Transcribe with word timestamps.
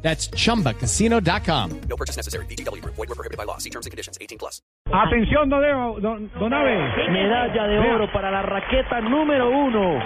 That's 0.00 0.30
chumbacasino.com. 0.30 1.70
No 1.88 1.96
purchase 1.96 2.16
necessary. 2.16 2.46
BGW. 2.46 2.80
Void 2.84 3.08
were 3.08 3.14
prohibited 3.16 3.36
by 3.36 3.44
law. 3.44 3.58
See 3.58 3.70
terms 3.70 3.84
and 3.86 3.90
conditions. 3.90 4.16
18 4.20 4.38
plus. 4.38 4.62
Atención, 4.90 5.50
don, 5.50 5.60
Leo, 5.60 5.98
don, 6.00 6.30
don 6.38 6.52
Abe. 6.54 7.10
Medalla 7.10 7.66
de 7.66 7.78
Vea. 7.78 7.94
oro 7.96 8.10
para 8.12 8.30
la 8.30 8.42
raqueta 8.42 9.00
número 9.00 9.50
uno 9.50 9.98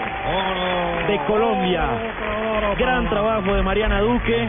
de 1.06 1.20
Colombia. 1.26 1.86
Gran 2.78 3.08
trabajo 3.08 3.54
de 3.54 3.62
Mariana 3.62 4.00
Duque. 4.00 4.48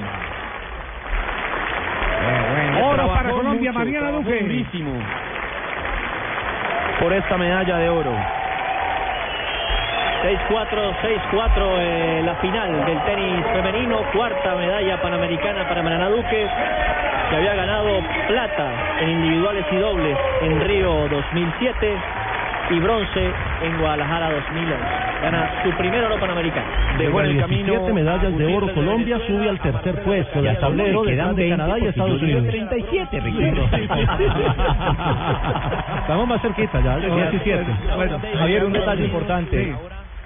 Oro 2.83 3.07
para 3.13 3.29
Colombia, 3.31 3.71
mucho, 3.71 3.79
Mariana 3.79 4.11
Duque. 4.11 4.39
durísimo 4.41 4.91
por 6.99 7.11
esta 7.13 7.37
medalla 7.37 7.77
de 7.77 7.89
oro. 7.89 8.15
6-4, 10.23 10.95
6-4 11.01 11.79
eh, 11.79 12.21
la 12.23 12.35
final 12.35 12.85
del 12.85 12.97
tenis 13.03 13.45
femenino, 13.51 13.97
cuarta 14.13 14.55
medalla 14.55 15.01
panamericana 15.01 15.67
para 15.67 15.83
Mariana 15.83 16.09
Duque, 16.09 16.47
que 17.29 17.35
había 17.35 17.53
ganado 17.55 17.99
plata 18.29 18.71
en 19.01 19.09
individuales 19.09 19.65
y 19.69 19.75
dobles 19.75 20.17
en 20.43 20.61
Río 20.61 21.09
2007 21.09 21.97
y 22.69 22.79
bronce 22.79 23.31
en 23.63 23.79
Guadalajara 23.79 24.31
2011. 24.31 24.77
Gana 25.23 25.51
su 25.61 25.71
primer 25.71 26.05
oro 26.05 26.17
panamericano. 26.17 26.67
Dejó 26.97 27.19
en 27.19 27.25
el 27.25 27.41
camino 27.41 27.73
17 27.73 27.93
medallas 27.93 28.37
de 28.37 28.55
oro, 28.55 28.73
Colombia 28.73 29.19
sube 29.27 29.49
al 29.49 29.59
tercer 29.59 30.03
puesto 30.03 30.41
del 30.41 30.57
tablero 30.57 31.03
de 31.03 31.15
20 31.15 31.49
Canadá 31.49 31.79
y 31.79 31.87
Estados 31.87 32.21
Unidos. 32.21 32.47
37, 32.47 33.17
Estamos 35.99 36.27
más 36.29 36.41
cerquita 36.41 36.79
ya, 36.79 36.95
del 36.95 37.13
17. 37.13 37.65
Bueno, 37.97 38.19
Javier, 38.37 38.63
un 38.63 38.73
detalle 38.73 39.03
importante. 39.03 39.75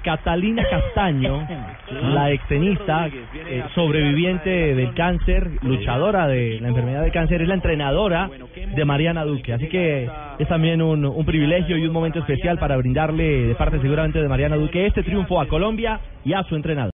Catalina 0.04 0.64
Castaño, 0.70 1.48
la 1.90 2.32
extenista, 2.32 3.08
eh, 3.08 3.64
sobreviviente 3.76 4.76
del 4.76 4.94
cáncer, 4.94 5.50
luchadora 5.62 6.28
de 6.28 6.60
la 6.62 6.70
enfermedad 6.70 7.02
del 7.02 7.12
cáncer, 7.12 7.42
es 7.42 7.48
la 7.48 7.56
entrenadora 7.56 8.30
de 8.76 8.86
Mariana 8.86 9.26
Duque. 9.26 9.54
Así 9.54 9.68
que 9.68 10.10
es 10.40 10.48
también 10.48 10.82
un, 10.82 11.06
un 11.06 11.26
privilegio 11.26 11.78
y 11.78 11.86
un 11.86 11.94
momento 11.94 12.20
especial 12.20 12.58
para 12.58 12.78
brindarle 12.78 13.48
de 13.48 13.56
parte 13.56 13.80
seguramente 13.80 14.22
de 14.22 14.28
Mariana 14.28 14.56
Duque 14.56 14.86
este 14.86 15.04
triunfo 15.04 15.42
a 15.42 15.48
Colombia 15.48 16.00
y 16.24 16.34
a 16.34 16.44
su 16.44 16.56
entrenador. 16.56 16.78